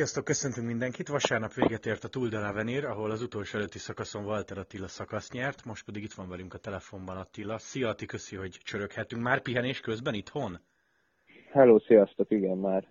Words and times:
Sziasztok, 0.00 0.24
köszöntünk 0.24 0.66
mindenkit! 0.66 1.08
Vasárnap 1.08 1.52
véget 1.54 1.86
ért 1.86 2.04
a 2.04 2.08
Tour 2.08 2.28
de 2.28 2.38
l'Avenir, 2.38 2.84
ahol 2.84 3.10
az 3.10 3.22
utolsó 3.22 3.58
előtti 3.58 3.78
szakaszon 3.78 4.24
Walter 4.24 4.58
Attila 4.58 4.86
szakasz 4.86 5.30
nyert, 5.32 5.64
most 5.64 5.84
pedig 5.84 6.02
itt 6.02 6.12
van 6.12 6.28
velünk 6.28 6.54
a 6.54 6.58
telefonban 6.58 7.16
Attila. 7.16 7.58
Szia 7.58 7.88
Atti, 7.88 8.06
köszi, 8.06 8.36
hogy 8.36 8.58
csöröghetünk. 8.62 9.22
Már 9.22 9.42
pihenés 9.42 9.80
közben 9.80 10.14
itthon? 10.14 10.58
Hello, 11.50 11.78
sziasztok, 11.78 12.30
igen, 12.30 12.56
már, 12.56 12.88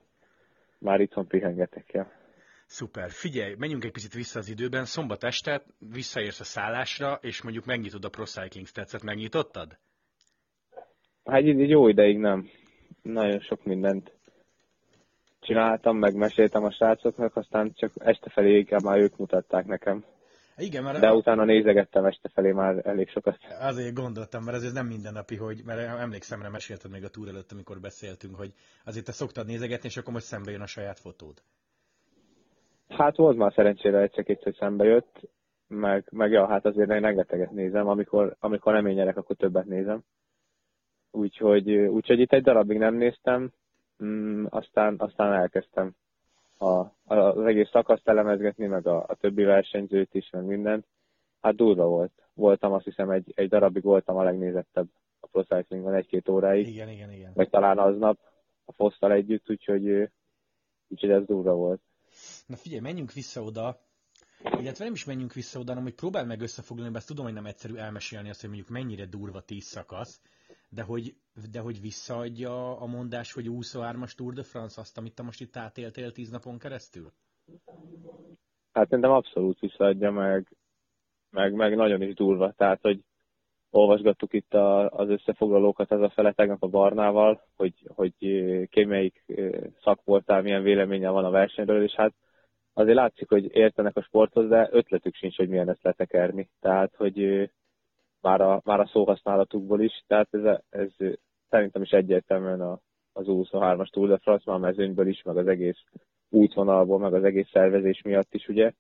már 0.80 1.00
itthon 1.00 1.28
pihengetek 1.28 1.94
el. 1.94 2.12
Szuper. 2.66 3.10
Figyelj, 3.10 3.56
menjünk 3.58 3.84
egy 3.84 3.92
picit 3.92 4.14
vissza 4.14 4.40
az 4.40 4.50
időben. 4.50 4.86
Szombat 4.86 5.24
este 5.24 5.64
visszaérsz 5.78 6.40
a 6.40 6.44
szállásra, 6.44 7.20
és 7.22 7.42
mondjuk 7.42 7.66
megnyitod 7.66 8.06
a 8.06 8.10
Pro 8.10 8.26
Cycling 8.26 8.68
Stats-et. 8.68 9.04
Megnyitottad? 9.04 9.78
Hát 11.26 11.42
így 11.42 11.70
jó 11.70 11.88
ideig 11.88 12.18
nem. 12.18 12.50
Nagyon 13.02 13.40
sok 13.40 13.64
mindent 13.64 14.19
csináltam, 15.50 15.98
meg 15.98 16.16
meséltem 16.16 16.64
a 16.64 16.72
srácoknak, 16.72 17.36
aztán 17.36 17.74
csak 17.74 17.92
este 17.98 18.30
felé 18.30 18.58
inkább 18.58 18.84
már 18.84 18.98
ők 18.98 19.18
mutatták 19.18 19.66
nekem. 19.66 20.04
Igen, 20.58 20.84
mert 20.84 21.00
De 21.00 21.14
utána 21.14 21.44
nézegettem 21.44 22.06
este 22.06 22.30
felé 22.34 22.52
már 22.52 22.86
elég 22.86 23.10
sokat. 23.10 23.38
Azért 23.60 23.94
gondoltam, 23.94 24.44
mert 24.44 24.64
ez 24.64 24.74
nem 24.74 24.88
mindennapi, 24.88 25.36
hogy, 25.36 25.62
mert 25.66 26.00
emlékszem, 26.00 26.42
rá 26.42 26.50
mesélted 26.50 26.92
még 26.92 27.04
a 27.04 27.10
túr 27.10 27.28
előtt, 27.28 27.52
amikor 27.52 27.80
beszéltünk, 27.80 28.36
hogy 28.36 28.54
azért 28.86 29.06
te 29.06 29.12
szoktad 29.12 29.46
nézegetni, 29.46 29.88
és 29.88 29.98
akkor 29.98 30.14
most 30.14 30.26
szembe 30.26 30.52
jön 30.52 30.62
a 30.62 30.66
saját 30.66 31.00
fotód. 31.00 31.34
Hát 32.88 33.16
volt 33.16 33.38
már 33.38 33.54
szerencsére 33.54 34.02
egyszer 34.02 34.38
hogy 34.44 34.56
szembe 34.60 34.84
jött, 34.86 35.30
meg, 35.68 36.08
meg 36.12 36.32
ja, 36.32 36.48
hát 36.48 36.66
azért 36.66 36.90
rengeteget 36.90 37.52
nézem, 37.52 37.88
amikor, 37.88 38.36
amikor 38.40 38.74
nem 38.74 38.86
én 38.86 38.96
nyerek, 38.96 39.18
akkor 39.18 39.36
többet 39.36 39.66
nézem. 39.66 40.04
Úgyhogy, 41.12 41.72
úgyhogy 41.72 42.20
itt 42.20 42.34
egy 42.34 42.44
darabig 42.44 42.78
nem 42.78 42.96
néztem, 42.96 43.52
mm, 44.04 44.46
aztán, 44.50 44.96
aztán 44.98 45.34
elkezdtem 45.34 45.96
a, 46.58 46.86
az 47.16 47.46
egész 47.46 47.70
szakaszt 47.70 48.08
elemezgetni, 48.08 48.66
meg 48.66 48.88
a, 48.88 49.04
a 49.08 49.16
többi 49.16 49.44
versenyzőt 49.44 50.14
is, 50.14 50.30
meg 50.30 50.44
mindent. 50.44 50.86
Hát 51.42 51.56
durva 51.56 51.88
volt. 51.88 52.12
Voltam, 52.34 52.74
azt 52.74 52.86
hiszem, 52.86 53.10
egy, 53.10 53.32
egy 53.36 53.50
darabig 53.50 53.84
voltam 53.84 54.18
a 54.18 54.24
legnézettebb 54.24 54.88
a 55.20 55.28
Pro 55.28 55.44
Cyclingon 55.44 55.94
egy-két 55.94 56.30
óráig. 56.30 56.68
Igen, 56.68 56.90
igen, 56.90 57.12
igen. 57.12 57.32
Meg 57.36 57.50
talán 57.50 57.78
aznap 57.78 58.20
a 58.66 58.72
Fosztal 58.72 59.12
együtt, 59.12 59.50
úgyhogy, 59.50 60.10
úgyhogy 60.88 61.10
ez 61.10 61.26
durva 61.26 61.54
volt. 61.54 61.82
Na 62.46 62.56
figyelj, 62.56 62.82
menjünk 62.82 63.12
vissza 63.12 63.42
oda, 63.42 63.80
illetve 64.44 64.84
nem 64.84 64.94
is 64.94 65.06
menjünk 65.06 65.34
vissza 65.34 65.60
oda, 65.60 65.70
hanem 65.70 65.84
hogy 65.84 65.96
próbál 65.96 66.26
meg 66.26 66.42
összefoglalni, 66.42 66.92
mert 66.92 67.04
ezt 67.04 67.08
tudom, 67.08 67.26
hogy 67.26 67.34
nem 67.34 67.46
egyszerű 67.46 67.76
elmesélni 67.76 68.30
azt, 68.30 68.40
hogy 68.42 68.50
mondjuk 68.50 68.70
mennyire 68.70 69.06
durva 69.06 69.42
tíz 69.42 69.64
szakasz, 69.64 70.22
de 70.70 70.82
hogy, 70.82 71.16
de 71.52 71.60
hogy 71.60 71.82
visszaadja 71.82 72.80
a 72.80 72.86
mondás, 72.86 73.34
hogy 73.34 73.46
23-as 73.50 74.12
Tour 74.12 74.34
de 74.34 74.44
France 74.44 74.82
azt, 74.82 74.98
amit 74.98 75.16
te 75.16 75.24
most 75.24 75.42
itt 75.42 75.56
átéltél 75.56 76.12
tíz 76.12 76.30
napon 76.30 76.58
keresztül? 76.58 77.12
Hát 78.72 78.88
szerintem 78.88 79.12
abszolút 79.12 79.60
visszaadja, 79.60 80.12
meg, 80.12 80.48
meg, 81.30 81.54
meg 81.54 81.76
nagyon 81.76 82.02
is 82.02 82.14
durva. 82.14 82.52
Tehát, 82.52 82.82
hogy 82.82 83.04
olvasgattuk 83.70 84.34
itt 84.34 84.54
a, 84.54 84.90
az 84.90 85.10
összefoglalókat 85.10 85.92
az 85.92 86.02
a 86.02 86.10
fele 86.10 86.32
tegnap 86.32 86.64
a 86.64 86.68
Barnával, 86.68 87.44
hogy, 87.56 87.74
hogy 87.96 88.14
ki 88.70 88.84
melyik 88.86 89.26
szakvoltál, 89.84 90.42
milyen 90.42 90.64
véleménye 90.64 91.10
van 91.10 91.26
a 91.26 91.30
versenyről, 91.30 91.84
és 91.84 91.94
hát 91.94 92.14
azért 92.74 92.96
látszik, 92.96 93.30
hogy 93.30 93.56
értenek 93.56 93.96
a 93.96 94.02
sporthoz, 94.02 94.48
de 94.48 94.70
ötletük 94.72 95.16
sincs, 95.16 95.36
hogy 95.36 95.50
milyen 95.50 95.70
ezt 95.70 95.84
letekerni. 95.84 96.50
Tehát, 96.60 96.96
hogy 96.96 97.50
már 98.22 98.42
a, 98.42 98.62
már 98.64 98.80
a 98.80 98.90
szóhasználatukból 98.92 99.82
is, 99.82 100.04
tehát 100.08 100.28
ez, 100.32 100.58
ez 100.70 100.92
szerintem 101.50 101.82
is 101.82 101.90
egyértelműen 101.90 102.62
a, 102.62 102.80
az 103.14 103.26
23-as 103.28 103.90
Tour 103.90 104.08
de 104.08 104.18
France, 104.18 104.52
már 104.52 104.60
mezőnyből 104.60 105.08
is, 105.08 105.22
meg 105.24 105.38
az 105.38 105.48
egész 105.48 105.84
útvonalból, 106.30 107.00
meg 107.00 107.14
az 107.14 107.24
egész 107.24 107.50
szervezés 107.52 108.02
miatt 108.02 108.34
is, 108.34 108.48
ugye. 108.48 108.72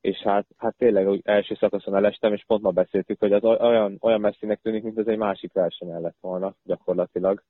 És 0.00 0.18
hát, 0.18 0.46
hát 0.56 0.76
tényleg 0.76 1.08
úgy 1.08 1.20
első 1.24 1.54
szakaszon 1.54 1.96
elestem, 1.96 2.32
és 2.32 2.44
pont 2.46 2.62
ma 2.62 2.70
beszéltük, 2.70 3.18
hogy 3.18 3.32
az 3.32 3.44
olyan, 3.44 3.96
olyan 4.00 4.20
messzinek 4.20 4.60
tűnik, 4.60 4.82
mint 4.82 4.98
az 4.98 5.08
egy 5.08 5.18
másik 5.18 5.52
verseny 5.52 6.00
lett 6.00 6.16
volna 6.20 6.54
gyakorlatilag. 6.62 7.42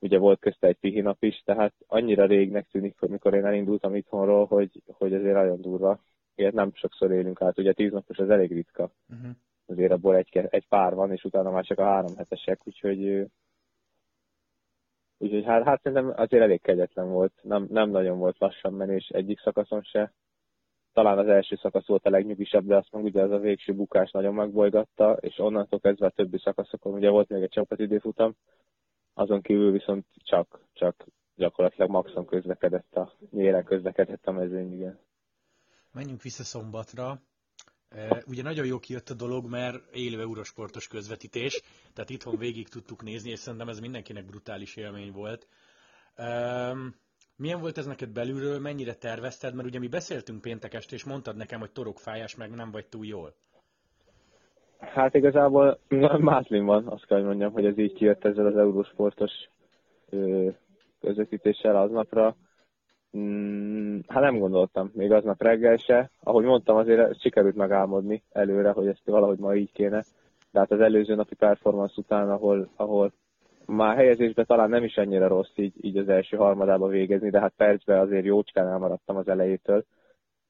Ugye 0.00 0.18
volt 0.18 0.40
közte 0.40 0.66
egy 0.66 0.78
pihi 0.78 1.00
nap 1.00 1.22
is, 1.22 1.42
tehát 1.44 1.74
annyira 1.86 2.26
régnek 2.26 2.68
tűnik, 2.70 2.98
hogy 2.98 3.08
mikor 3.08 3.34
én 3.34 3.44
elindultam 3.44 3.94
itthonról, 3.94 4.46
hogy, 4.46 4.82
hogy 4.86 5.14
azért 5.14 5.34
nagyon 5.34 5.60
durva. 5.60 6.00
Ilyet 6.34 6.52
nem 6.52 6.70
sokszor 6.74 7.12
élünk 7.12 7.42
át, 7.42 7.58
ugye 7.58 7.72
tíz 7.72 7.92
napos 7.92 8.18
az 8.18 8.30
elég 8.30 8.52
ritka. 8.52 8.90
Uh-huh 9.08 9.30
azért 9.68 9.92
abból 9.92 10.16
egy, 10.16 10.46
egy 10.50 10.68
pár 10.68 10.94
van, 10.94 11.12
és 11.12 11.24
utána 11.24 11.50
már 11.50 11.64
csak 11.64 11.78
a 11.78 11.84
három 11.84 12.16
hetesek, 12.16 12.60
úgyhogy 12.64 13.28
Úgyhogy 15.20 15.44
hát, 15.44 15.64
hát 15.64 15.82
szerintem 15.82 16.12
azért 16.16 16.42
elég 16.42 16.60
kegyetlen 16.60 17.08
volt, 17.08 17.32
nem, 17.42 17.66
nem 17.70 17.90
nagyon 17.90 18.18
volt 18.18 18.38
lassan 18.38 18.72
menés 18.72 19.08
egyik 19.08 19.40
szakaszon 19.40 19.82
se. 19.82 20.12
Talán 20.92 21.18
az 21.18 21.28
első 21.28 21.56
szakasz 21.56 21.86
volt 21.86 22.06
a 22.06 22.10
legnyugisabb, 22.10 22.66
de 22.66 22.76
azt 22.76 22.92
meg 22.92 23.04
ugye 23.04 23.22
az 23.22 23.30
a 23.30 23.38
végső 23.38 23.74
bukás 23.74 24.10
nagyon 24.10 24.34
megbolygatta, 24.34 25.12
és 25.20 25.38
onnantól 25.38 25.80
kezdve 25.80 26.06
a 26.06 26.10
többi 26.10 26.38
szakaszokon 26.38 26.92
ugye 26.92 27.10
volt 27.10 27.28
még 27.28 27.42
egy 27.42 27.50
csapatidőfutam, 27.50 28.34
azon 29.14 29.40
kívül 29.40 29.72
viszont 29.72 30.06
csak, 30.14 30.60
csak 30.72 31.06
gyakorlatilag 31.34 31.90
maxon 31.90 32.26
közlekedett 32.26 32.96
a, 32.96 33.12
nyílen 33.30 33.64
közlekedett 33.64 34.26
a 34.26 34.32
mezőny, 34.32 34.72
igen. 34.72 34.98
Menjünk 35.92 36.22
vissza 36.22 36.42
szombatra. 36.42 37.20
Ugye 38.26 38.42
nagyon 38.42 38.66
jó 38.66 38.78
kijött 38.78 39.10
a 39.10 39.14
dolog, 39.14 39.46
mert 39.50 39.94
élő 39.94 40.20
eurosportos 40.20 40.88
közvetítés, 40.88 41.62
tehát 41.94 42.10
itthon 42.10 42.38
végig 42.38 42.68
tudtuk 42.68 43.02
nézni, 43.02 43.30
és 43.30 43.38
szerintem 43.38 43.68
ez 43.68 43.80
mindenkinek 43.80 44.24
brutális 44.26 44.76
élmény 44.76 45.12
volt. 45.12 45.46
Milyen 47.36 47.60
volt 47.60 47.78
ez 47.78 47.86
neked 47.86 48.08
belülről, 48.08 48.58
mennyire 48.58 48.94
tervezted? 48.94 49.54
Mert 49.54 49.68
ugye 49.68 49.78
mi 49.78 49.88
beszéltünk 49.88 50.40
péntek 50.40 50.74
este, 50.74 50.94
és 50.94 51.04
mondtad 51.04 51.36
nekem, 51.36 51.60
hogy 51.60 51.70
torokfájás, 51.70 52.36
meg 52.36 52.50
nem 52.50 52.70
vagy 52.70 52.86
túl 52.86 53.06
jól. 53.06 53.34
Hát 54.78 55.14
igazából 55.14 55.78
mátlin 56.18 56.64
van, 56.64 56.86
azt 56.86 57.06
kell, 57.06 57.18
hogy 57.18 57.26
mondjam, 57.26 57.52
hogy 57.52 57.64
ez 57.66 57.78
így 57.78 57.92
kijött 57.92 58.24
ezzel 58.24 58.46
az 58.46 58.56
eurosportos 58.56 59.32
közvetítéssel 61.00 61.76
aznapra. 61.76 62.36
Mm, 63.16 63.98
hát 64.06 64.22
nem 64.22 64.38
gondoltam, 64.38 64.90
még 64.94 65.12
aznap 65.12 65.42
reggel 65.42 65.76
se. 65.76 66.10
Ahogy 66.22 66.44
mondtam, 66.44 66.76
azért 66.76 67.20
sikerült 67.20 67.56
megálmodni 67.56 68.22
előre, 68.32 68.70
hogy 68.70 68.86
ezt 68.86 69.04
valahogy 69.04 69.38
ma 69.38 69.54
így 69.54 69.72
kéne. 69.72 70.04
De 70.50 70.58
hát 70.58 70.70
az 70.70 70.80
előző 70.80 71.14
napi 71.14 71.34
performance 71.34 71.94
után, 71.96 72.30
ahol, 72.30 72.68
ahol 72.76 73.12
már 73.66 73.96
helyezésben 73.96 74.46
talán 74.46 74.68
nem 74.68 74.84
is 74.84 74.94
ennyire 74.94 75.26
rossz 75.26 75.52
így, 75.56 75.84
így 75.84 75.96
az 75.96 76.08
első 76.08 76.36
harmadába 76.36 76.86
végezni, 76.86 77.30
de 77.30 77.40
hát 77.40 77.52
percben 77.56 77.98
azért 77.98 78.24
jócskán 78.24 78.66
elmaradtam 78.66 79.16
az 79.16 79.28
elejétől, 79.28 79.84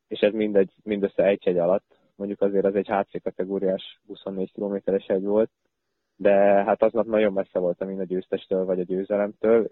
és 0.09 0.21
ez 0.21 0.33
mindegy, 0.33 0.71
mindössze 0.83 1.25
egy 1.25 1.45
hegy 1.45 1.59
alatt. 1.59 1.97
Mondjuk 2.17 2.41
azért 2.41 2.65
az 2.65 2.75
egy 2.75 2.89
HC 2.89 3.23
kategóriás 3.23 4.01
24 4.07 4.53
kilométeres 4.53 5.07
egy 5.07 5.25
volt, 5.25 5.51
de 6.17 6.33
hát 6.65 6.83
aznap 6.83 7.07
nagyon 7.07 7.33
messze 7.33 7.59
voltam 7.59 7.89
mind 7.89 8.01
a 8.01 8.05
győztestől 8.05 8.65
vagy 8.65 8.81
a 8.81 8.85
győzelemtől, 8.85 9.71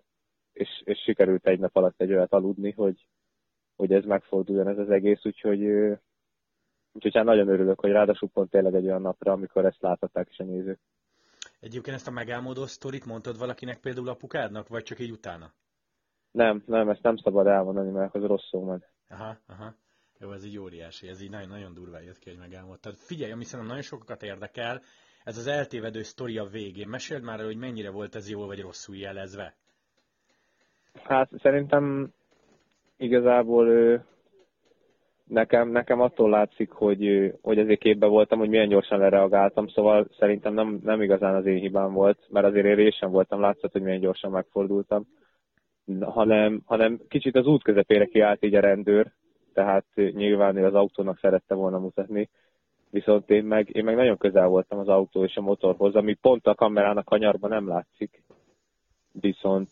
és, 0.57 0.83
és 0.85 0.99
sikerült 0.99 1.47
egy 1.47 1.59
nap 1.59 1.77
alatt 1.77 2.01
egy 2.01 2.13
olyat 2.13 2.33
aludni, 2.33 2.71
hogy, 2.71 3.07
hogy 3.77 3.93
ez 3.93 4.05
megforduljon 4.05 4.69
ez 4.69 4.79
az 4.79 4.91
egész, 4.91 5.25
úgyhogy, 5.25 5.63
úgyhogy 6.93 7.15
hát 7.15 7.25
nagyon 7.25 7.49
örülök, 7.49 7.81
hogy 7.81 7.91
ráadásul 7.91 8.29
pont 8.29 8.51
tényleg 8.51 8.75
egy 8.75 8.85
olyan 8.85 9.01
napra, 9.01 9.33
amikor 9.33 9.65
ezt 9.65 9.83
láthatták 9.83 10.29
is 10.31 10.39
a 10.39 10.45
nézők. 10.45 10.81
Egyébként 11.61 11.97
ezt 11.97 12.09
a 12.09 12.11
megálmodó 12.11 12.67
sztorit 12.67 13.07
mondtad 13.07 13.39
valakinek 13.39 13.81
például 13.81 14.09
apukádnak, 14.09 14.69
vagy 14.69 14.83
csak 14.83 14.99
így 14.99 15.11
utána? 15.11 15.53
Nem, 16.31 16.63
nem, 16.67 16.89
ezt 16.89 17.03
nem 17.03 17.17
szabad 17.17 17.47
elmondani, 17.47 17.91
mert 17.91 18.15
az 18.15 18.23
rosszul 18.23 18.65
meg. 18.65 18.91
Aha, 19.09 19.37
aha. 19.47 19.75
Jó, 20.19 20.33
ez 20.33 20.45
így 20.45 20.59
óriási, 20.59 21.09
ez 21.09 21.21
így 21.21 21.31
nagyon, 21.31 21.49
nagyon 21.49 21.75
durvá 21.75 22.01
jött 22.01 22.19
ki, 22.19 22.29
hogy 22.29 22.39
megálmodtad. 22.39 22.95
Figyelj, 22.95 23.33
ami 23.33 23.45
szerintem 23.45 23.69
nagyon 23.69 23.83
sokakat 23.83 24.23
érdekel, 24.23 24.83
ez 25.25 25.39
az 25.39 25.47
eltévedő 25.47 26.03
sztori 26.03 26.39
a 26.39 26.45
végén. 26.45 26.89
Meséld 26.89 27.23
már, 27.23 27.41
hogy 27.41 27.57
mennyire 27.57 27.91
volt 27.91 28.15
ez 28.15 28.31
jól 28.31 28.47
vagy 28.47 28.61
rosszul 28.61 28.97
jelezve. 28.97 29.57
Hát 31.03 31.29
szerintem 31.43 32.13
igazából 32.97 33.69
ő, 33.69 34.05
nekem, 35.27 35.69
nekem 35.69 36.01
attól 36.01 36.31
látszik, 36.31 36.71
hogy, 36.71 37.33
hogy 37.43 37.59
azért 37.59 37.81
képbe 37.81 38.07
voltam, 38.07 38.39
hogy 38.39 38.49
milyen 38.49 38.69
gyorsan 38.69 38.99
lereagáltam, 38.99 39.69
szóval 39.69 40.09
szerintem 40.19 40.55
nem, 40.55 40.81
nem 40.83 41.03
igazán 41.03 41.35
az 41.35 41.47
én 41.47 41.59
hibám 41.59 41.93
volt, 41.93 42.19
mert 42.29 42.47
azért 42.47 42.67
én 42.67 42.75
résen 42.75 43.11
voltam, 43.11 43.41
látszott, 43.41 43.73
hogy 43.73 43.83
milyen 43.83 44.01
gyorsan 44.01 44.31
megfordultam, 44.31 45.07
hanem, 46.01 46.63
hanem 46.65 47.01
kicsit 47.09 47.37
az 47.37 47.47
út 47.47 47.63
közepére 47.63 48.05
kiállt 48.05 48.45
így 48.45 48.55
a 48.55 48.61
rendőr, 48.61 49.13
tehát 49.53 49.85
nyilván 49.95 50.57
ő 50.57 50.65
az 50.65 50.75
autónak 50.75 51.19
szerette 51.19 51.55
volna 51.55 51.79
mutatni, 51.79 52.29
viszont 52.91 53.31
én 53.31 53.45
meg, 53.45 53.77
én 53.77 53.85
meg 53.85 53.95
nagyon 53.95 54.17
közel 54.17 54.47
voltam 54.47 54.79
az 54.79 54.89
autó 54.89 55.25
és 55.25 55.37
a 55.37 55.41
motorhoz, 55.41 55.95
ami 55.95 56.15
pont 56.15 56.47
a 56.47 56.55
kamerának 56.55 57.05
kanyarban 57.05 57.51
nem 57.51 57.69
látszik, 57.69 58.23
viszont 59.21 59.71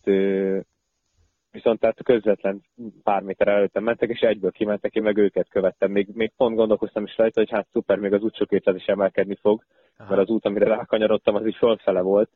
viszont 1.54 1.80
tehát 1.80 2.02
közvetlen 2.02 2.62
pár 3.02 3.22
méter 3.22 3.48
előttem 3.48 3.82
mentek, 3.82 4.08
és 4.08 4.20
egyből 4.20 4.50
kimentek, 4.50 4.94
én 4.94 5.02
meg 5.02 5.16
őket 5.16 5.48
követtem. 5.48 5.90
Még, 5.90 6.08
még 6.12 6.32
pont 6.36 6.56
gondolkoztam 6.56 7.04
is 7.04 7.16
rajta, 7.16 7.40
hogy 7.40 7.50
hát 7.50 7.66
szuper, 7.72 7.98
még 7.98 8.12
az 8.12 8.22
útsó 8.22 8.44
is 8.50 8.84
emelkedni 8.86 9.34
fog, 9.40 9.64
Aha. 9.96 10.08
mert 10.08 10.22
az 10.22 10.34
út, 10.34 10.44
amire 10.44 10.66
rákanyarodtam, 10.66 11.34
az 11.34 11.46
is 11.46 11.56
fölfele 11.56 12.00
volt, 12.00 12.30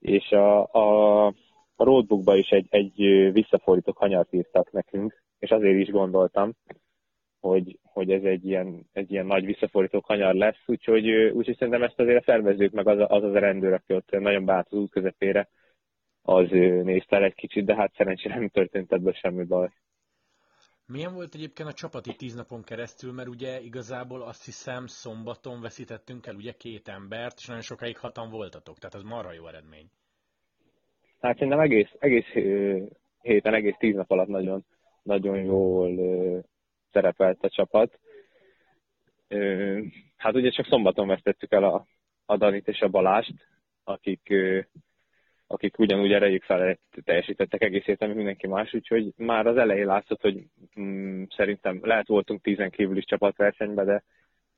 és 0.00 0.30
a, 0.30 0.72
a, 0.72 1.26
a 1.76 1.84
roadbookba 1.84 2.36
is 2.36 2.48
egy, 2.48 2.66
egy 2.70 3.30
visszafordító 3.32 3.92
kanyart 3.92 4.32
írtak 4.32 4.72
nekünk, 4.72 5.22
és 5.38 5.50
azért 5.50 5.78
is 5.78 5.90
gondoltam, 5.90 6.52
hogy, 7.40 7.78
hogy 7.82 8.10
ez 8.10 8.22
egy 8.22 8.46
ilyen, 8.46 8.86
egy 8.92 9.12
ilyen 9.12 9.26
nagy 9.26 9.44
visszafordító 9.44 10.00
kanyar 10.00 10.34
lesz, 10.34 10.62
úgyhogy, 10.66 11.10
úgyhogy 11.10 11.56
szerintem 11.56 11.82
ezt 11.82 12.00
azért 12.00 12.20
a 12.20 12.24
szervezők, 12.24 12.72
meg 12.72 12.88
az 12.88 12.98
az, 12.98 13.22
az 13.22 13.34
a 13.34 13.38
rendőr, 13.38 13.72
aki 13.72 13.94
ott 13.94 14.10
nagyon 14.10 14.44
beállt 14.44 14.66
az 14.70 14.78
út 14.78 14.90
közepére, 14.90 15.48
az 16.28 16.48
nézte 16.50 17.16
el 17.16 17.24
egy 17.24 17.34
kicsit, 17.34 17.64
de 17.64 17.74
hát 17.74 17.94
szerencsére 17.94 18.34
nem 18.34 18.48
történt 18.48 18.92
ebből 18.92 19.12
semmi 19.12 19.44
baj. 19.44 19.68
Milyen 20.86 21.14
volt 21.14 21.34
egyébként 21.34 21.68
a 21.68 21.72
csapati 21.72 22.14
tíz 22.14 22.34
napon 22.34 22.62
keresztül, 22.62 23.12
mert 23.12 23.28
ugye 23.28 23.60
igazából 23.60 24.22
azt 24.22 24.44
hiszem 24.44 24.86
szombaton 24.86 25.60
veszítettünk 25.60 26.26
el 26.26 26.34
ugye 26.34 26.52
két 26.52 26.88
embert, 26.88 27.34
és 27.38 27.46
nagyon 27.46 27.62
sokáig 27.62 27.98
hatan 27.98 28.30
voltatok, 28.30 28.78
tehát 28.78 28.94
az 28.94 29.02
marha 29.02 29.32
jó 29.32 29.46
eredmény. 29.46 29.90
Hát 31.20 31.34
szerintem 31.34 31.60
egész, 31.60 31.90
egész 31.98 32.30
héten, 33.20 33.54
egész 33.54 33.76
tíz 33.78 33.94
nap 33.94 34.10
alatt 34.10 34.28
nagyon, 34.28 34.64
nagyon 35.02 35.44
jól 35.44 35.90
szerepelt 36.92 37.44
a 37.44 37.48
csapat. 37.48 37.98
Hát 40.16 40.34
ugye 40.34 40.50
csak 40.50 40.66
szombaton 40.66 41.06
vesztettük 41.06 41.52
el 41.52 41.64
a, 41.64 41.86
a 42.26 42.36
Danit 42.36 42.68
és 42.68 42.80
a 42.80 42.88
Balást, 42.88 43.34
akik, 43.84 44.32
akik 45.50 45.78
ugyanúgy 45.78 46.12
erejük 46.12 46.42
felett 46.42 46.80
teljesítettek 47.04 47.62
egész 47.62 47.84
héten, 47.84 48.10
mindenki 48.10 48.46
más, 48.46 48.74
úgyhogy 48.74 49.12
már 49.16 49.46
az 49.46 49.56
elején 49.56 49.86
látszott, 49.86 50.20
hogy 50.20 50.44
mm, 50.80 51.22
szerintem 51.36 51.80
lehet 51.82 52.06
voltunk 52.06 52.42
tízen 52.42 52.70
kívül 52.70 52.96
is 52.96 53.04
csapatversenyben, 53.04 53.86
de, 53.86 54.02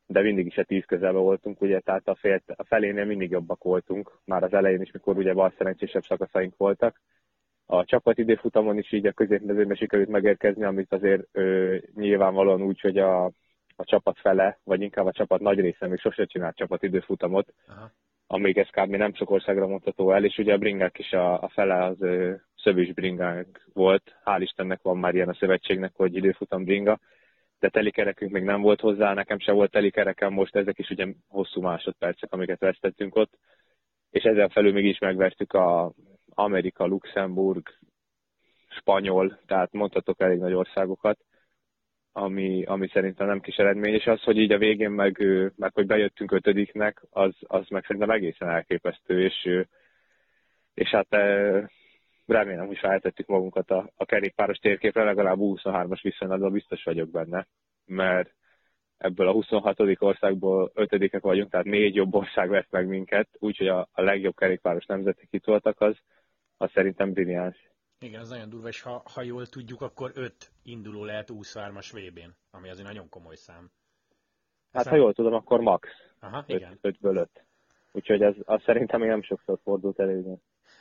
de 0.06 0.20
mindig 0.20 0.46
is 0.46 0.56
a 0.56 0.64
tíz 0.64 0.84
közelbe 0.84 1.18
voltunk, 1.18 1.60
ugye, 1.60 1.80
tehát 1.80 2.08
a, 2.08 2.14
fél, 2.14 2.42
a 2.46 2.64
felénél 2.64 3.04
mindig 3.04 3.30
jobbak 3.30 3.62
voltunk, 3.62 4.18
már 4.24 4.42
az 4.42 4.52
elején 4.52 4.80
is, 4.80 4.90
mikor 4.90 5.16
ugye 5.16 5.32
bal 5.32 5.54
szerencsésebb 5.58 6.04
szakaszaink 6.04 6.56
voltak 6.56 7.00
a 7.70 7.84
csapat 7.84 8.18
időfutamon 8.18 8.78
is 8.78 8.92
így 8.92 9.06
a 9.06 9.12
középmezőben 9.12 9.76
sikerült 9.76 10.08
megérkezni, 10.08 10.64
amit 10.64 10.92
azért 10.92 11.22
ö, 11.32 11.76
nyilvánvalóan 11.94 12.62
úgy, 12.62 12.80
hogy 12.80 12.98
a, 12.98 13.24
a 13.76 13.84
csapat 13.84 14.18
fele, 14.18 14.58
vagy 14.64 14.80
inkább 14.80 15.06
a 15.06 15.12
csapat 15.12 15.40
nagy 15.40 15.60
része 15.60 15.86
még 15.86 15.98
sose 15.98 16.24
csinált 16.24 16.56
csapat 16.56 16.82
időfutamot, 16.82 17.54
Aha. 17.66 17.90
Amíg 18.32 18.58
ez 18.58 18.68
kb. 18.68 18.96
nem 18.96 19.14
sok 19.14 19.30
országra 19.30 19.66
mondható 19.66 20.12
el, 20.12 20.24
és 20.24 20.38
ugye 20.38 20.52
a 20.52 20.58
bringák 20.58 20.98
is 20.98 21.12
a, 21.12 21.42
a 21.42 21.48
fele 21.48 21.84
az 21.84 22.02
ö, 22.02 22.34
szövős 22.56 22.92
bringánk 22.92 23.64
volt. 23.72 24.16
Hál' 24.24 24.40
Istennek 24.40 24.82
van 24.82 24.98
már 24.98 25.14
ilyen 25.14 25.28
a 25.28 25.34
szövetségnek, 25.34 25.92
hogy 25.94 26.16
időfutam 26.16 26.64
bringa, 26.64 26.98
de 27.58 27.68
telikerekünk 27.68 28.30
még 28.30 28.42
nem 28.42 28.60
volt 28.60 28.80
hozzá, 28.80 29.14
nekem 29.14 29.38
se 29.38 29.52
volt 29.52 29.70
telikerekem, 29.70 30.32
most 30.32 30.56
ezek 30.56 30.78
is 30.78 30.90
ugye 30.90 31.06
hosszú 31.28 31.60
másodpercek, 31.60 32.32
amiket 32.32 32.58
vesztettünk 32.58 33.16
ott, 33.16 33.38
és 34.10 34.22
ezzel 34.22 34.48
felül 34.48 34.72
még 34.72 34.84
is 34.84 34.98
megvertük 34.98 35.52
a 35.52 35.92
Amerika, 36.34 36.84
Luxemburg, 36.86 37.68
spanyol, 38.68 39.38
tehát 39.46 39.72
mondhatok 39.72 40.20
elég 40.20 40.38
nagy 40.38 40.54
országokat, 40.54 41.18
ami, 42.12 42.64
ami 42.64 42.88
szerintem 42.88 43.26
nem 43.26 43.40
kis 43.40 43.56
eredmény, 43.56 43.94
és 43.94 44.06
az, 44.06 44.22
hogy 44.22 44.36
így 44.38 44.52
a 44.52 44.58
végén 44.58 44.90
meg, 44.90 45.22
meg 45.56 45.74
hogy 45.74 45.86
bejöttünk 45.86 46.32
ötödiknek, 46.32 47.02
az, 47.10 47.34
az 47.40 47.68
meg 47.68 47.82
szerintem 47.82 48.10
egészen 48.10 48.48
elképesztő, 48.48 49.22
és, 49.22 49.64
és 50.74 50.88
hát 50.88 51.08
remélem, 52.26 52.66
hogy 52.66 52.78
feltettük 52.78 53.26
magunkat 53.26 53.70
a, 53.70 53.90
a 53.96 54.04
kerékpáros 54.04 54.58
térképre, 54.58 55.04
legalább 55.04 55.38
23-as 55.40 55.98
viszonylatban 56.02 56.52
biztos 56.52 56.84
vagyok 56.84 57.10
benne, 57.10 57.46
mert 57.86 58.34
ebből 58.98 59.28
a 59.28 59.32
26. 59.32 59.80
országból 59.98 60.70
ötödikek 60.74 61.22
vagyunk, 61.22 61.50
tehát 61.50 61.66
négy 61.66 61.94
jobb 61.94 62.14
ország 62.14 62.48
vesz 62.48 62.70
meg 62.70 62.86
minket, 62.86 63.28
úgyhogy 63.38 63.68
a, 63.68 63.88
a 63.92 64.02
legjobb 64.02 64.36
kerékpáros 64.36 64.86
nemzetek 64.86 65.26
itt 65.30 65.44
voltak, 65.44 65.80
az, 65.80 65.96
az 66.56 66.70
szerintem 66.70 67.12
brilliáns. 67.12 67.69
Igen, 68.02 68.20
az 68.20 68.28
nagyon 68.28 68.48
durva, 68.48 68.68
és 68.68 68.82
ha, 68.82 69.02
ha 69.14 69.22
jól 69.22 69.46
tudjuk, 69.46 69.80
akkor 69.80 70.10
öt 70.14 70.50
induló 70.62 71.04
lehet 71.04 71.28
23-as 71.32 71.90
VB-n, 71.92 72.34
ami 72.50 72.68
azért 72.68 72.86
nagyon 72.86 73.08
komoly 73.08 73.34
szám. 73.34 73.70
Hát 74.72 74.84
nem... 74.84 74.92
ha 74.92 75.00
jól 75.00 75.14
tudom, 75.14 75.34
akkor 75.34 75.60
max. 75.60 75.88
Aha, 76.20 76.44
igen. 76.46 76.78
5-ből 76.82 77.16
5. 77.16 77.44
Úgyhogy 77.92 78.22
ez, 78.22 78.34
az 78.44 78.62
szerintem 78.62 79.00
még 79.00 79.08
nem 79.08 79.22
sokszor 79.22 79.58
fordult 79.62 79.98
elő. 79.98 80.36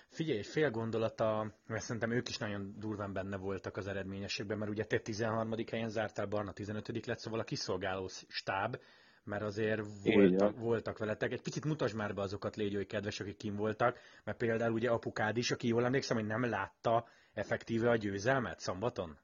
Figyelj, 0.10 0.42
fél 0.42 0.72
gondolata, 0.72 1.54
mert 1.68 1.84
szerintem 1.84 2.12
ők 2.12 2.30
is 2.30 2.38
nagyon 2.38 2.76
durván 2.78 3.14
benne 3.14 3.38
voltak 3.38 3.78
az 3.78 3.88
eredményességben, 3.88 4.58
mert 4.58 4.72
ugye 4.72 4.86
te 4.86 5.00
13. 5.00 5.54
helyen 5.72 5.90
zártál, 5.90 6.26
Barna 6.26 6.52
15. 6.52 7.06
lett, 7.06 7.20
szóval 7.20 7.40
a 7.40 7.44
kiszolgáló 7.44 8.08
stáb 8.28 8.78
mert 9.24 9.42
azért 9.42 9.82
voltak, 10.04 10.60
voltak 10.60 10.98
veletek. 10.98 11.32
Egy 11.32 11.42
picit 11.42 11.66
mutasd 11.66 11.96
már 11.96 12.14
be 12.14 12.22
azokat, 12.22 12.56
légy 12.56 12.76
hogy 12.76 12.86
kedves, 12.86 13.20
akik 13.20 13.38
kim 13.38 13.56
voltak, 13.56 13.98
mert 14.24 14.38
például 14.38 14.74
ugye 14.74 14.90
apukád 14.90 15.38
is, 15.38 15.52
aki 15.52 15.68
jól 15.68 15.86
emlékszem, 15.86 16.18
hogy 16.18 16.26
nem 16.26 16.50
látta 16.50 17.06
effektíve 17.34 17.90
a 17.90 17.96
győzelmet 17.96 18.60
szombaton? 18.60 19.18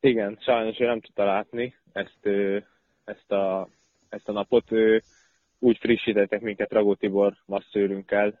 Igen, 0.00 0.38
sajnos 0.40 0.80
ő 0.80 0.86
nem 0.86 1.00
tudta 1.00 1.24
látni 1.24 1.74
ezt, 1.92 2.26
ezt, 3.04 3.32
a, 3.32 3.68
ezt 4.08 4.28
a 4.28 4.32
napot. 4.32 4.68
Úgy 5.58 5.78
frissítettek 5.78 6.40
minket 6.40 6.72
Ragó 6.72 6.94
Tibor 6.94 7.36
masszőrünkkel, 7.46 8.40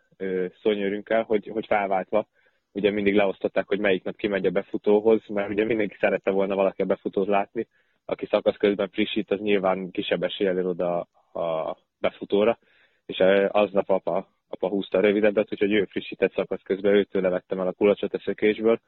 szonyőrünkkel, 0.62 1.22
hogy, 1.22 1.48
hogy 1.52 1.66
felváltva 1.66 2.26
ugye 2.72 2.90
mindig 2.90 3.14
leosztották, 3.14 3.68
hogy 3.68 3.78
melyik 3.78 4.04
nap 4.04 4.16
kimegy 4.16 4.46
a 4.46 4.50
befutóhoz, 4.50 5.26
mert 5.28 5.50
ugye 5.50 5.64
mindenki 5.64 5.96
szerette 6.00 6.30
volna 6.30 6.54
valaki 6.54 6.82
a 6.82 6.86
befutót 6.86 7.26
látni, 7.26 7.66
aki 8.04 8.26
szakasz 8.26 8.56
közben 8.56 8.88
frissít, 8.88 9.30
az 9.30 9.40
nyilván 9.40 9.90
kisebb 9.90 10.22
eséllyel 10.22 10.66
oda 10.66 11.00
a 11.32 11.76
befutóra, 11.98 12.58
és 13.06 13.18
aznap 13.48 13.90
apa, 13.90 14.28
apa 14.48 14.68
húzta 14.68 14.98
a 14.98 15.00
rövidebbet, 15.00 15.52
úgyhogy 15.52 15.72
ő 15.72 15.84
frissített 15.84 16.34
szakasz 16.34 16.62
közben, 16.62 16.94
őtől 16.94 17.30
vettem 17.30 17.60
el 17.60 17.66
a 17.66 17.72
kulacsot 17.72 18.14
a 18.14 18.18
szökésből, 18.18 18.80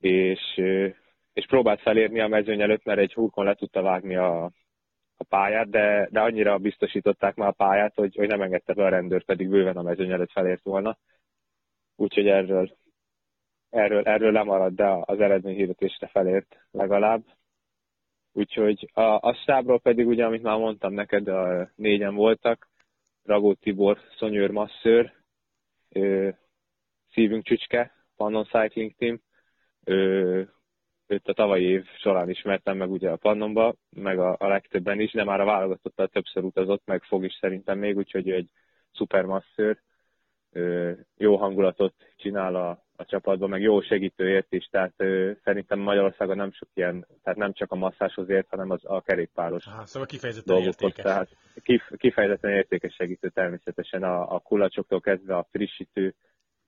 és, 0.00 0.60
és 1.32 1.46
próbált 1.46 1.80
felérni 1.80 2.20
a 2.20 2.28
mezőny 2.28 2.60
előtt, 2.60 2.84
mert 2.84 2.98
egy 2.98 3.12
húrkon 3.12 3.44
le 3.44 3.54
tudta 3.54 3.82
vágni 3.82 4.16
a, 4.16 4.44
a 5.16 5.24
pályát, 5.28 5.70
de, 5.70 6.08
de 6.10 6.20
annyira 6.20 6.58
biztosították 6.58 7.34
már 7.34 7.48
a 7.48 7.52
pályát, 7.52 7.94
hogy, 7.94 8.16
hogy 8.16 8.28
nem 8.28 8.42
engedte 8.42 8.72
be 8.72 8.84
a 8.84 8.88
rendőr, 8.88 9.24
pedig 9.24 9.48
bőven 9.48 9.76
a 9.76 9.82
mezőny 9.82 10.10
előtt 10.10 10.30
felért 10.32 10.62
volna. 10.62 10.98
Úgyhogy 11.96 12.26
erről, 12.28 12.76
erről, 13.70 14.02
erről 14.04 14.32
lemaradt, 14.32 14.74
de 14.74 14.86
az 15.00 15.20
eredményhirdetésre 15.20 16.06
felért 16.06 16.56
legalább. 16.70 17.22
Úgyhogy 18.40 18.90
a, 18.94 19.00
a 19.00 19.34
stábról 19.34 19.80
pedig 19.80 20.06
ugye, 20.06 20.24
amit 20.24 20.42
már 20.42 20.58
mondtam 20.58 20.92
neked, 20.92 21.28
a 21.28 21.70
négyen 21.74 22.14
voltak, 22.14 22.68
Ragó 23.24 23.54
Tibor, 23.54 23.98
Szonyőr 24.18 24.50
Masszőr, 24.50 25.12
ő, 25.88 26.36
Szívünk 27.12 27.44
Csücske, 27.44 27.92
Pannon 28.16 28.44
Cycling 28.44 28.94
Team, 28.98 29.20
ő, 29.84 30.52
őt 31.06 31.28
a 31.28 31.32
tavalyi 31.32 31.64
év 31.64 31.86
során 31.98 32.30
ismertem 32.30 32.76
meg 32.76 32.90
ugye 32.90 33.10
a 33.10 33.16
Pannonba, 33.16 33.74
meg 33.90 34.18
a, 34.18 34.36
a 34.38 34.48
legtöbben 34.48 35.00
is, 35.00 35.12
de 35.12 35.24
már 35.24 35.40
a 35.40 35.44
válogatottal 35.44 36.08
többször 36.08 36.44
utazott, 36.44 36.82
meg 36.86 37.02
fog 37.02 37.24
is 37.24 37.36
szerintem 37.40 37.78
még, 37.78 37.96
úgyhogy 37.96 38.28
ő 38.28 38.34
egy 38.34 38.50
szuper 38.92 39.24
masszőr, 39.24 39.78
jó 41.16 41.36
hangulatot 41.36 41.94
csinál 42.16 42.54
a, 42.54 42.84
a 43.00 43.04
csapatban, 43.04 43.48
meg 43.48 43.62
jó 43.62 43.80
segítőért 43.80 44.52
is, 44.52 44.68
tehát 44.70 44.92
ö, 44.96 45.30
szerintem 45.44 45.78
Magyarországon 45.78 46.36
nem 46.36 46.52
sok 46.52 46.68
ilyen, 46.74 47.06
tehát 47.22 47.38
nem 47.38 47.52
csak 47.52 47.72
a 47.72 47.76
masszáshoz 47.76 48.28
ért, 48.28 48.48
hanem 48.48 48.70
az 48.70 48.80
a 48.82 49.00
kerékpáros 49.00 49.66
Aha, 49.66 49.86
szóval 49.86 50.08
kifejezetten 50.08 50.54
dolgokhoz, 50.54 50.82
értékes. 50.82 51.04
Tehát 51.04 51.28
kif, 51.62 51.82
kifejezetten 51.96 52.50
értékes 52.50 52.94
segítő 52.94 53.28
természetesen 53.28 54.02
a, 54.02 54.34
a 54.34 54.38
kulacsoktól 54.38 55.00
kezdve 55.00 55.36
a 55.36 55.46
frissítő, 55.50 56.14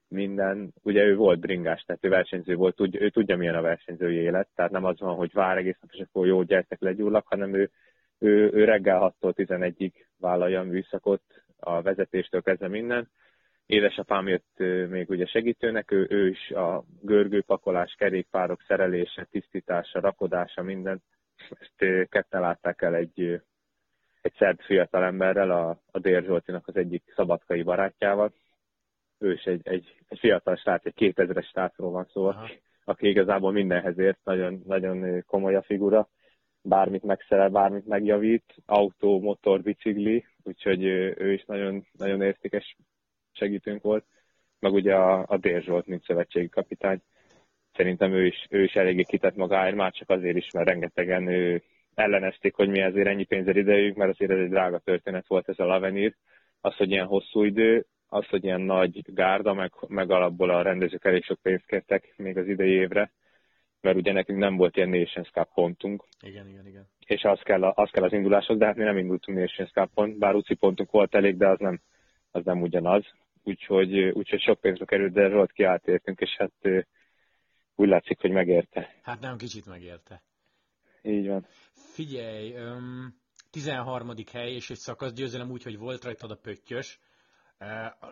minden, 0.08 0.72
ugye 0.82 1.04
ő 1.04 1.16
volt 1.16 1.40
bringás, 1.40 1.82
tehát 1.82 2.04
ő 2.04 2.08
versenyző 2.08 2.54
volt, 2.54 2.76
tud, 2.76 2.94
ő 2.94 3.10
tudja 3.10 3.36
milyen 3.36 3.54
a 3.54 3.60
versenyzői 3.60 4.16
élet, 4.16 4.48
tehát 4.54 4.70
nem 4.70 4.84
az 4.84 4.98
van, 4.98 5.14
hogy 5.14 5.32
vár 5.32 5.56
egész 5.56 5.78
nap, 5.80 5.90
és 5.92 6.00
akkor 6.00 6.26
jó 6.26 6.42
gyertek 6.42 6.80
legyúrlak, 6.80 7.26
hanem 7.26 7.54
ő, 7.54 7.70
ő, 8.18 8.50
ő 8.52 8.64
reggel 8.64 9.14
6-tól 9.20 9.32
11-ig 9.36 9.92
vállalja 10.18 10.60
a 10.60 10.64
műszakot, 10.64 11.22
a 11.56 11.82
vezetéstől 11.82 12.42
kezdve 12.42 12.68
minden, 12.68 13.08
Édesapám 13.72 14.28
jött 14.28 14.58
még 14.88 15.10
ugye 15.10 15.26
segítőnek, 15.26 15.90
ő, 15.90 16.06
ő 16.10 16.28
is 16.28 16.50
a 16.50 16.84
görgőpakolás, 17.00 17.94
kerékpárok 17.98 18.62
szerelése, 18.66 19.26
tisztítása, 19.30 20.00
rakodása, 20.00 20.62
minden. 20.62 21.02
Ezt 21.50 22.08
ketten 22.08 22.40
látták 22.40 22.82
el 22.82 22.94
egy, 22.94 23.40
egy 24.22 24.32
szerb 24.38 24.60
fiatalemberrel, 24.60 25.50
a, 25.50 25.80
a 25.90 25.98
Dér 25.98 26.22
Zsoltinak 26.24 26.68
az 26.68 26.76
egyik 26.76 27.02
szabadkai 27.16 27.62
barátjával. 27.62 28.32
Ő 29.18 29.32
is 29.32 29.42
egy, 29.42 29.60
egy, 29.64 29.96
egy 30.08 30.18
fiatal 30.18 30.56
srác, 30.56 30.86
egy 30.86 30.94
2000-es 30.96 31.48
srácról 31.48 31.90
van 31.90 32.06
szó, 32.12 32.26
aki, 32.26 32.62
aki 32.84 33.08
igazából 33.08 33.52
mindenhez 33.52 33.98
ért, 33.98 34.18
nagyon, 34.24 34.62
nagyon 34.66 35.24
komoly 35.26 35.54
a 35.54 35.62
figura 35.62 36.08
bármit 36.62 37.02
megszerel, 37.02 37.48
bármit 37.48 37.86
megjavít, 37.86 38.54
autó, 38.66 39.20
motor, 39.20 39.62
bicikli, 39.62 40.26
úgyhogy 40.42 40.84
ő 40.84 41.32
is 41.32 41.44
nagyon, 41.44 41.86
nagyon 41.92 42.22
értékes 42.22 42.76
segítőnk 43.32 43.82
volt, 43.82 44.04
meg 44.58 44.72
ugye 44.72 44.94
a, 44.94 45.24
a 45.28 45.36
Dér 45.36 45.62
Zsolt, 45.62 45.86
mint 45.86 46.04
szövetségi 46.04 46.48
kapitány. 46.48 47.00
Szerintem 47.76 48.12
ő 48.12 48.26
is, 48.26 48.46
ő 48.50 48.62
is 48.62 48.74
eléggé 48.74 49.02
kitett 49.02 49.36
magáért, 49.36 49.76
már 49.76 49.92
csak 49.92 50.10
azért 50.10 50.36
is, 50.36 50.50
mert 50.50 50.68
rengetegen 50.68 51.26
ő 51.28 51.62
ellenezték, 51.94 52.54
hogy 52.54 52.68
mi 52.68 52.80
ezért 52.80 53.06
ennyi 53.06 53.24
pénzért 53.24 53.56
idejük, 53.56 53.96
mert 53.96 54.10
azért 54.10 54.30
ez 54.30 54.38
egy 54.38 54.48
drága 54.48 54.78
történet 54.78 55.26
volt 55.26 55.48
ez 55.48 55.58
a 55.58 55.64
Lavenir. 55.64 56.14
Az, 56.60 56.76
hogy 56.76 56.90
ilyen 56.90 57.06
hosszú 57.06 57.42
idő, 57.42 57.86
az, 58.08 58.26
hogy 58.26 58.44
ilyen 58.44 58.60
nagy 58.60 59.14
gárda, 59.14 59.54
meg, 59.54 59.72
meg 59.86 60.10
alapból 60.10 60.50
a 60.50 60.62
rendezők 60.62 61.04
elég 61.04 61.24
sok 61.24 61.38
pénzt 61.42 61.66
kértek 61.66 62.14
még 62.16 62.36
az 62.38 62.46
idei 62.46 62.70
évre, 62.70 63.12
mert 63.80 63.96
ugye 63.96 64.12
nekünk 64.12 64.38
nem 64.38 64.56
volt 64.56 64.76
ilyen 64.76 64.88
Nations 64.88 65.30
Cup 65.30 65.48
pontunk. 65.54 66.04
Igen, 66.20 66.48
igen, 66.48 66.66
igen. 66.66 66.86
És 67.06 67.22
az 67.22 67.40
kell, 67.40 67.62
az 67.64 67.90
kell 67.90 68.04
az 68.04 68.12
induláshoz, 68.12 68.58
de 68.58 68.66
hát 68.66 68.76
mi 68.76 68.82
nem 68.82 68.98
indultunk 68.98 69.38
Nations 69.38 69.70
Cup-on, 69.70 70.18
bár 70.18 70.34
UCI 70.34 70.54
pontunk 70.54 70.90
volt 70.90 71.14
elég, 71.14 71.36
de 71.36 71.48
az 71.48 71.58
nem, 71.58 71.80
az 72.30 72.44
nem 72.44 72.60
ugyanaz. 72.60 73.04
Úgyhogy, 73.44 73.98
úgyhogy 73.98 74.40
sok 74.40 74.60
pénzbe 74.60 74.84
került, 74.84 75.12
de 75.12 75.28
volt 75.28 75.52
kiáltértünk, 75.52 76.20
és 76.20 76.36
hát 76.38 76.52
úgy 77.74 77.88
látszik, 77.88 78.20
hogy 78.20 78.30
megérte. 78.30 78.94
Hát 79.02 79.20
nem 79.20 79.36
kicsit 79.36 79.66
megérte. 79.66 80.22
Így 81.02 81.26
van. 81.26 81.46
Figyelj, 81.72 82.54
13. 83.50 84.12
hely 84.32 84.52
és 84.52 84.70
egy 84.70 84.76
szakasz 84.76 85.12
győzelem 85.12 85.50
úgy, 85.50 85.62
hogy 85.62 85.78
volt 85.78 86.04
rajtad 86.04 86.30
a 86.30 86.36
pöttyös. 86.36 87.00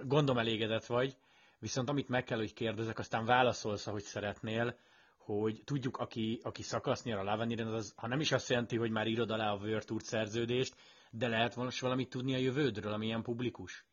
Gondom 0.05 0.39
elégedett 0.39 0.87
vagy, 0.87 1.17
viszont 1.59 1.89
amit 1.89 2.09
meg 2.09 2.25
kell, 2.25 2.39
hogy 2.39 2.53
kérdezek, 2.53 2.99
aztán 2.99 3.25
válaszolsz, 3.25 3.87
ahogy 3.87 4.03
szeretnél, 4.03 4.77
hogy 5.17 5.61
tudjuk, 5.65 5.97
aki, 5.97 6.41
aki 6.43 6.63
szakasz 6.63 7.05
nyer 7.05 7.19
a 7.19 7.23
Laveniren, 7.23 7.67
az, 7.67 7.93
ha 7.97 8.07
nem 8.07 8.21
is 8.21 8.33
azt 8.33 8.49
jelenti, 8.49 8.77
hogy 8.77 8.91
már 8.91 9.07
írod 9.07 9.31
alá 9.31 9.53
a 9.53 9.57
World 9.57 9.85
Tour 9.85 10.03
szerződést, 10.03 10.75
de 11.11 11.29
lehet 11.29 11.57
most 11.57 11.81
valamit 11.81 12.11
tudni 12.11 12.35
a 12.35 12.39
jövődről, 12.39 12.93
ami 12.93 13.07
ilyen 13.07 13.23
publikus? 13.23 13.85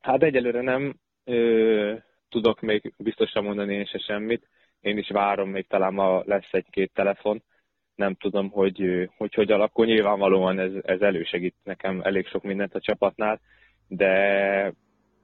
Hát 0.00 0.22
egyelőre 0.22 0.60
nem 0.60 0.94
ö, 1.24 1.94
tudok 2.28 2.60
még 2.60 2.92
biztosan 2.96 3.44
mondani 3.44 3.74
én 3.74 3.84
se 3.84 3.98
semmit. 3.98 4.48
Én 4.80 4.98
is 4.98 5.08
várom, 5.08 5.50
még 5.50 5.66
talán 5.66 5.94
ma 5.94 6.22
lesz 6.24 6.48
egy-két 6.50 6.92
telefon. 6.94 7.42
Nem 7.94 8.14
tudom, 8.14 8.50
hogy 8.50 9.08
hogy, 9.16 9.34
hogy 9.34 9.52
alakul. 9.52 9.86
Nyilvánvalóan 9.86 10.58
ez, 10.58 10.72
ez 10.82 11.00
elősegít 11.00 11.54
nekem 11.62 12.00
elég 12.02 12.26
sok 12.26 12.42
mindent 12.42 12.74
a 12.74 12.80
csapatnál, 12.80 13.40
de, 13.88 14.72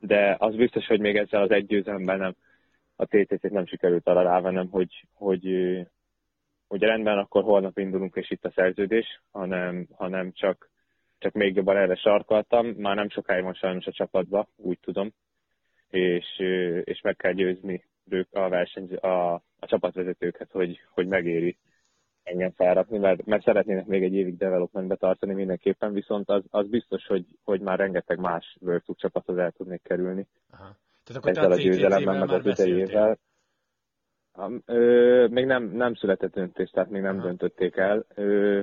de 0.01 0.37
az 0.39 0.55
biztos, 0.55 0.87
hogy 0.87 1.01
még 1.01 1.17
ezzel 1.17 1.43
az 1.43 1.51
egy 1.51 1.67
győzelemben 1.67 2.19
nem, 2.19 2.35
a 2.97 3.05
TTC-t 3.05 3.51
nem 3.51 3.67
sikerült 3.67 4.09
arra 4.09 4.23
rávennem, 4.23 4.69
hogy, 4.71 5.07
hogy, 5.15 5.47
hogy 6.69 6.83
rendben, 6.83 7.19
akkor 7.19 7.43
holnap 7.43 7.79
indulunk, 7.79 8.17
és 8.17 8.31
itt 8.31 8.45
a 8.45 8.53
szerződés, 8.55 9.21
hanem, 9.33 9.87
hanem 9.93 10.33
csak, 10.33 10.71
csak 11.27 11.35
még 11.35 11.57
jobban 11.57 11.77
erre 11.77 11.97
sarkaltam. 11.97 12.67
Már 12.67 12.97
nem 12.97 13.09
sokáig 13.09 13.43
van 13.43 13.55
sajnos 13.55 13.87
a 13.87 13.93
csapatba, 13.93 14.49
úgy 14.57 14.79
tudom, 14.81 15.13
és, 15.89 16.39
és 16.85 17.01
meg 17.01 17.17
kell 17.17 17.33
győzni 17.33 17.85
ők 18.09 18.33
a, 18.33 18.49
verseny, 18.49 18.95
a, 18.95 19.35
a 19.35 19.67
csapatvezetőket, 19.67 20.51
hogy, 20.51 20.81
hogy 20.91 21.07
megéri 21.07 21.57
engem 22.23 22.51
felrakni, 22.51 22.99
mert, 22.99 23.25
mert 23.25 23.43
szeretnének 23.43 23.87
még 23.87 24.03
egy 24.03 24.15
évig 24.15 24.37
developmentbe 24.37 24.97
tartani 24.97 25.35
mindenképpen, 25.35 25.93
viszont 25.93 26.31
az, 26.31 26.43
az 26.51 26.69
biztos, 26.69 27.07
hogy, 27.07 27.25
hogy 27.45 27.61
már 27.61 27.79
rengeteg 27.79 28.19
más 28.19 28.57
World 28.61 28.83
Tour 28.83 28.99
csapathoz 28.99 29.39
el 29.39 29.51
tudnék 29.51 29.83
kerülni. 29.83 30.27
Aha. 30.51 30.77
Tehát 31.05 31.23
akkor 31.23 31.31
ezzel 31.31 31.51
a 31.51 31.57
győzelemmel, 31.57 32.19
meg 32.19 32.31
az 32.31 32.47
idejével. 32.47 33.19
Még 35.29 35.47
nem, 35.47 35.65
nem 35.65 35.95
született 35.95 36.33
döntés, 36.33 36.71
tehát 36.71 36.91
még 36.91 37.03
nem 37.03 37.17
Aha. 37.17 37.27
döntötték 37.27 37.77
el. 37.77 38.05
Ö, 38.15 38.63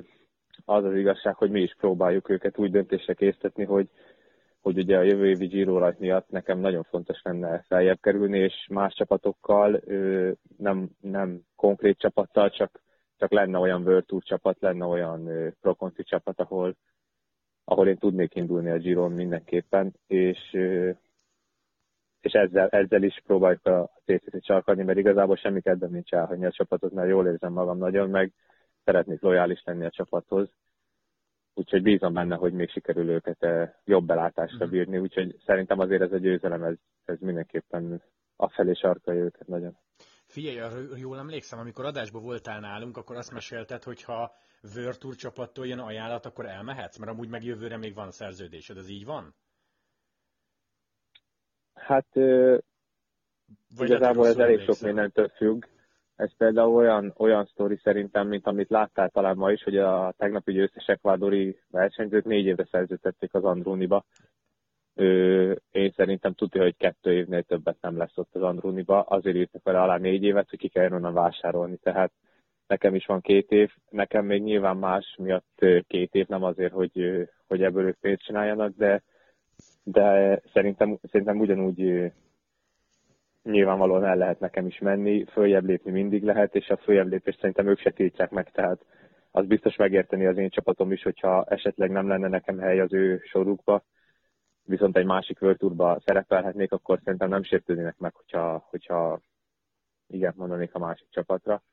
az 0.65 0.83
az 0.83 0.95
igazság, 0.95 1.35
hogy 1.35 1.51
mi 1.51 1.61
is 1.61 1.75
próbáljuk 1.77 2.29
őket 2.29 2.57
úgy 2.57 2.71
döntésre 2.71 3.13
készíteni, 3.13 3.63
hogy, 3.65 3.89
hogy 4.61 4.77
ugye 4.77 4.97
a 4.97 5.01
jövő 5.01 5.27
évi 5.27 5.45
Giro 5.45 5.91
miatt 5.97 6.29
nekem 6.29 6.59
nagyon 6.59 6.83
fontos 6.83 7.21
lenne 7.23 7.63
feljebb 7.67 7.99
kerülni, 8.01 8.39
és 8.39 8.67
más 8.69 8.93
csapatokkal, 8.93 9.81
nem, 10.57 10.89
nem 11.01 11.41
konkrét 11.55 11.97
csapattal, 11.97 12.49
csak, 12.49 12.81
csak 13.17 13.31
lenne 13.31 13.57
olyan 13.57 13.81
World 13.81 14.05
Tour 14.05 14.23
csapat, 14.23 14.59
lenne 14.59 14.85
olyan 14.85 15.29
Pro 15.61 15.75
Conti 15.75 16.03
csapat, 16.03 16.39
ahol, 16.39 16.75
ahol 17.63 17.87
én 17.87 17.97
tudnék 17.97 18.35
indulni 18.35 18.69
a 18.69 18.77
Giron 18.77 19.11
mindenképpen, 19.11 19.93
és 20.07 20.57
és 22.23 22.31
ezzel, 22.31 22.67
ezzel 22.67 23.03
is 23.03 23.21
próbáljuk 23.25 23.65
a 23.65 23.91
TCC 24.05 24.43
csalkadni, 24.43 24.83
mert 24.83 24.97
igazából 24.97 25.35
semmi 25.35 25.61
kedvem 25.61 25.91
nincs 25.91 26.13
elhagyni 26.13 26.45
a 26.45 26.51
csapatot, 26.51 26.91
mert 26.91 27.09
jól 27.09 27.27
érzem 27.27 27.53
magam 27.53 27.77
nagyon, 27.77 28.09
meg 28.09 28.33
szeretnék 28.83 29.21
lojális 29.21 29.61
lenni 29.65 29.85
a 29.85 29.89
csapathoz. 29.89 30.49
Úgyhogy 31.53 31.81
bízom 31.81 32.13
benne, 32.13 32.35
hogy 32.35 32.53
még 32.53 32.69
sikerül 32.69 33.09
őket 33.09 33.43
eh, 33.43 33.73
jobb 33.85 34.05
belátásra 34.05 34.65
mhm. 34.65 34.69
bírni, 34.69 34.97
úgyhogy 34.97 35.35
szerintem 35.45 35.79
azért 35.79 36.01
ez 36.01 36.11
a 36.11 36.17
győzelem, 36.17 36.63
ez, 36.63 36.75
ez 37.05 37.19
mindenképpen 37.19 38.01
afelé 38.35 38.73
sarkalja 38.73 39.23
őket 39.23 39.47
nagyon. 39.47 39.77
Figyelj, 40.25 40.87
jól 40.95 41.17
emlékszem, 41.17 41.59
amikor 41.59 41.85
adásban 41.85 42.21
voltál 42.21 42.59
nálunk, 42.59 42.97
akkor 42.97 43.15
azt 43.15 43.31
mesélted, 43.33 43.83
hogy 43.83 44.03
ha 44.03 44.35
Tour 44.99 45.15
csapattól 45.15 45.67
jön 45.67 45.79
ajánlat, 45.79 46.25
akkor 46.25 46.45
elmehetsz, 46.45 46.97
mert 46.97 47.11
amúgy 47.11 47.29
meg 47.29 47.43
jövőre 47.43 47.77
még 47.77 47.93
van 47.93 48.11
szerződésed, 48.11 48.77
ez 48.77 48.89
így 48.89 49.05
van? 49.05 49.35
Hát 51.73 52.07
Vagy 53.75 53.89
igazából 53.89 54.27
ez 54.27 54.37
elég 54.37 54.59
sok 54.59 54.79
mindentől 54.79 55.27
függ. 55.27 55.65
Ez 56.15 56.35
például 56.37 56.75
olyan, 56.75 57.13
olyan 57.17 57.45
sztori 57.45 57.79
szerintem, 57.83 58.27
mint 58.27 58.47
amit 58.47 58.69
láttál 58.69 59.09
talán 59.09 59.37
ma 59.37 59.51
is, 59.51 59.63
hogy 59.63 59.77
a 59.77 60.13
tegnapi 60.17 60.51
győztes 60.51 60.85
ekvádori 60.85 61.59
versenyzőt 61.71 62.25
négy 62.25 62.45
évre 62.45 62.65
szerződtették 62.71 63.33
az 63.33 63.43
Andróniba. 63.43 64.05
Én 65.71 65.91
szerintem 65.95 66.33
tudja, 66.33 66.61
hogy 66.61 66.77
kettő 66.77 67.13
évnél 67.13 67.43
többet 67.43 67.77
nem 67.81 67.97
lesz 67.97 68.17
ott 68.17 68.35
az 68.35 68.41
Andróniba. 68.41 69.01
Azért 69.01 69.35
írtak 69.35 69.63
vele 69.63 69.81
alá 69.81 69.97
négy 69.97 70.23
évet, 70.23 70.49
hogy 70.49 70.59
ki 70.59 70.67
kell 70.67 70.91
onnan 70.91 71.13
vásárolni. 71.13 71.77
Tehát 71.77 72.11
nekem 72.67 72.95
is 72.95 73.05
van 73.05 73.21
két 73.21 73.51
év, 73.51 73.71
nekem 73.89 74.25
még 74.25 74.41
nyilván 74.43 74.77
más 74.77 75.15
miatt 75.17 75.65
két 75.87 76.13
év, 76.13 76.27
nem 76.27 76.43
azért, 76.43 76.73
hogy, 76.73 77.27
hogy 77.47 77.63
ebből 77.63 77.85
ők 77.85 77.99
pénzt 77.99 78.23
csináljanak, 78.23 78.75
de 78.75 79.03
de 79.83 80.41
szerintem, 80.53 80.99
szerintem 81.01 81.39
ugyanúgy 81.39 82.11
nyilvánvalóan 83.43 84.05
el 84.05 84.15
lehet 84.15 84.39
nekem 84.39 84.65
is 84.65 84.79
menni, 84.79 85.25
följebb 85.25 85.65
lépni 85.65 85.91
mindig 85.91 86.23
lehet, 86.23 86.55
és 86.55 86.69
a 86.69 86.77
följebb 86.77 87.07
lépést 87.07 87.39
szerintem 87.39 87.67
ők 87.67 87.79
se 87.79 87.91
tiltják 87.91 88.29
meg, 88.29 88.51
tehát 88.51 88.85
az 89.31 89.45
biztos 89.45 89.75
megérteni 89.75 90.25
az 90.25 90.37
én 90.37 90.49
csapatom 90.49 90.91
is, 90.91 91.03
hogyha 91.03 91.43
esetleg 91.43 91.91
nem 91.91 92.07
lenne 92.07 92.27
nekem 92.27 92.57
hely 92.57 92.79
az 92.79 92.93
ő 92.93 93.21
sorukba, 93.23 93.83
viszont 94.63 94.97
egy 94.97 95.05
másik 95.05 95.39
vörtúrba 95.39 96.01
szerepelhetnék, 96.05 96.71
akkor 96.71 96.99
szerintem 97.03 97.29
nem 97.29 97.43
sértődnének 97.43 97.97
meg, 97.97 98.13
hogyha, 98.15 98.67
hogyha 98.69 99.19
igen 100.07 100.33
mondanék 100.35 100.75
a 100.75 100.79
másik 100.79 101.07
csapatra. 101.09 101.63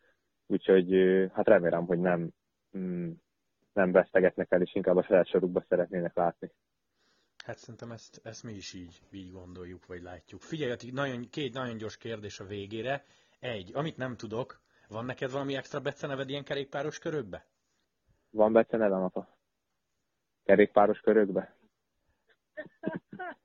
Úgyhogy 0.47 0.93
hát 1.33 1.47
remélem, 1.47 1.87
hogy 1.87 1.99
nem, 1.99 2.31
mm, 2.79 3.11
nem 3.73 3.93
vesztegetnek 3.93 4.53
el, 4.53 4.63
és 4.63 4.75
inkább 4.75 4.97
a 4.97 5.03
saját 5.03 5.29
sorukba 5.29 5.65
szeretnének 5.69 6.17
látni. 6.17 6.51
Hát 7.51 7.59
szerintem 7.59 7.91
ezt, 7.91 8.21
ezt 8.25 8.43
mi 8.43 8.53
is 8.53 8.73
így, 8.73 9.01
így 9.11 9.33
gondoljuk, 9.33 9.87
vagy 9.87 10.03
látjuk. 10.03 10.41
Figyelj, 10.41 10.77
nagyon, 10.93 11.29
két 11.31 11.55
nagyon 11.55 11.77
gyors 11.77 11.97
kérdés 11.97 12.41
a 12.41 12.45
végére. 12.45 13.05
Egy, 13.41 13.71
amit 13.75 13.97
nem 13.97 14.17
tudok, 14.17 14.61
van 14.89 15.05
neked 15.05 15.31
valami 15.31 15.57
extra 15.57 15.81
beceneved 15.81 16.29
ilyen 16.29 16.45
kerékpáros 16.45 16.99
körökbe? 16.99 17.47
Van 18.31 18.53
becenevem, 18.53 19.03
apa. 19.03 19.29
Kerékpáros 20.45 21.01
körökbe? 21.01 21.55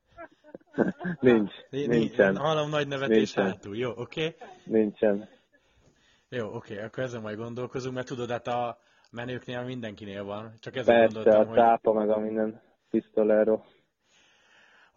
Nincs. 1.19 1.53
Nincsen. 1.69 2.37
Hallom 2.37 2.69
nagy 2.69 2.87
nevetés 2.87 3.15
nincsen. 3.15 3.45
hátul. 3.45 3.77
Jó, 3.77 3.91
oké? 3.95 4.25
Okay? 4.25 4.47
Nincsen. 4.63 5.29
Jó, 6.29 6.47
oké, 6.47 6.73
okay, 6.73 6.85
akkor 6.85 7.03
ezen 7.03 7.21
majd 7.21 7.37
gondolkozunk, 7.37 7.95
mert 7.95 8.07
tudod, 8.07 8.29
hát 8.29 8.47
a 8.47 8.77
menőknél 9.11 9.63
mindenkinél 9.63 10.23
van. 10.23 10.53
Csak 10.59 10.75
ezen 10.75 10.95
Persze, 10.95 11.15
gondoltam, 11.15 11.51
a 11.51 11.55
tápa 11.55 11.91
hogy... 11.91 12.05
meg 12.05 12.17
a 12.17 12.19
minden 12.19 12.61
pistolero. 12.89 13.61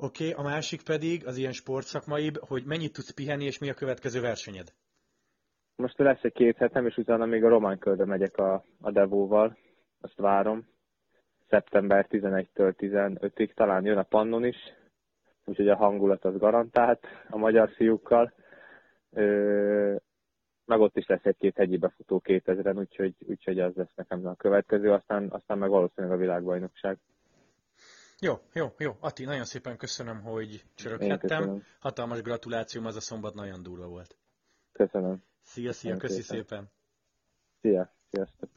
Oké, 0.00 0.31
okay, 0.31 0.45
a 0.45 0.49
másik 0.49 0.83
pedig, 0.83 1.26
az 1.26 1.37
ilyen 1.37 1.52
sportszakmaibb, 1.52 2.37
hogy 2.37 2.64
mennyit 2.64 2.93
tudsz 2.93 3.11
pihenni, 3.14 3.45
és 3.45 3.59
mi 3.59 3.69
a 3.69 3.75
következő 3.75 4.21
versenyed? 4.21 4.73
Most 5.76 5.99
lesz 5.99 6.23
egy 6.23 6.33
két 6.33 6.57
hetem, 6.57 6.87
és 6.87 6.97
utána 6.97 7.26
még 7.26 7.45
a 7.45 7.49
román 7.49 7.78
körbe 7.78 8.05
megyek 8.05 8.37
a, 8.37 8.64
a 8.81 8.90
Devóval. 8.90 9.57
Azt 10.00 10.17
várom. 10.17 10.67
Szeptember 11.49 12.07
11-től 12.11 12.73
15-ig 12.78 13.55
talán 13.55 13.85
jön 13.85 13.99
a 13.99 14.02
Pannon 14.02 14.45
is, 14.45 14.57
úgyhogy 15.45 15.69
a 15.69 15.76
hangulat 15.76 16.25
az 16.25 16.37
garantált 16.37 17.07
a 17.28 17.37
magyar 17.37 17.71
fiúkkal. 17.71 18.33
Ö, 19.11 19.97
meg 20.64 20.81
ott 20.81 20.97
is 20.97 21.07
lesz 21.07 21.25
egy-két 21.25 21.57
hegyi 21.57 21.76
befutó 21.76 22.23
2000-en, 22.25 22.76
úgyhogy, 22.78 23.14
úgyhogy 23.19 23.61
az 23.61 23.75
lesz 23.75 23.95
nekem 23.95 24.26
a 24.26 24.35
következő, 24.35 24.93
aztán, 24.93 25.28
aztán 25.31 25.59
meg 25.59 25.71
valószínűleg 25.71 26.17
a 26.17 26.21
világbajnokság. 26.21 26.99
Jó, 28.21 28.39
jó, 28.53 28.75
jó. 28.79 28.97
Ati, 29.01 29.25
nagyon 29.25 29.45
szépen 29.45 29.77
köszönöm, 29.77 30.23
hogy 30.23 30.65
csöröghettem. 30.75 31.63
Hatalmas 31.79 32.21
gratulációm, 32.21 32.87
az 32.87 32.97
a 32.97 33.01
szombat 33.01 33.35
nagyon 33.35 33.63
durva 33.63 33.87
volt. 33.87 34.17
Köszönöm. 34.73 35.23
Szia, 35.43 35.73
szia, 35.73 35.97
köszi 35.97 36.21
szépen. 36.23 36.45
szépen. 36.47 36.71
Szia, 37.61 37.95
sziasztok. 38.11 38.51